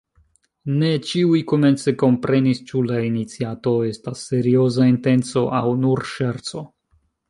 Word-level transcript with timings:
Ne 0.83 0.87
ĉiuj 1.09 1.41
komence 1.51 1.93
komprenis, 2.05 2.63
ĉu 2.73 2.83
la 2.93 2.99
iniciato 3.11 3.77
estas 3.93 4.27
serioza 4.33 4.93
intenco 4.97 5.49
aŭ 5.63 5.65
nur 5.87 6.09
ŝerco. 6.19 6.71